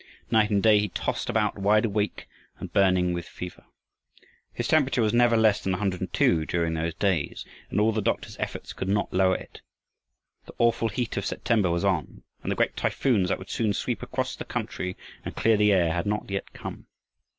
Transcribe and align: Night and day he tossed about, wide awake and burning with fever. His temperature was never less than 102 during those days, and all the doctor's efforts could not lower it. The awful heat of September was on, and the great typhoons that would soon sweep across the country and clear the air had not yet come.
Night 0.31 0.49
and 0.49 0.63
day 0.63 0.79
he 0.79 0.89
tossed 0.89 1.29
about, 1.29 1.59
wide 1.59 1.85
awake 1.85 2.27
and 2.57 2.73
burning 2.73 3.13
with 3.13 3.27
fever. 3.27 3.65
His 4.51 4.67
temperature 4.67 5.03
was 5.03 5.13
never 5.13 5.37
less 5.37 5.61
than 5.63 5.73
102 5.73 6.47
during 6.47 6.73
those 6.73 6.95
days, 6.95 7.45
and 7.69 7.79
all 7.79 7.91
the 7.91 8.01
doctor's 8.01 8.35
efforts 8.39 8.73
could 8.73 8.87
not 8.87 9.13
lower 9.13 9.35
it. 9.35 9.61
The 10.47 10.53
awful 10.57 10.87
heat 10.89 11.17
of 11.17 11.25
September 11.27 11.69
was 11.69 11.85
on, 11.85 12.23
and 12.41 12.51
the 12.51 12.55
great 12.55 12.75
typhoons 12.75 13.29
that 13.29 13.37
would 13.37 13.51
soon 13.51 13.73
sweep 13.73 14.01
across 14.01 14.35
the 14.35 14.43
country 14.43 14.97
and 15.23 15.35
clear 15.35 15.55
the 15.55 15.71
air 15.71 15.91
had 15.93 16.07
not 16.07 16.31
yet 16.31 16.51
come. 16.51 16.87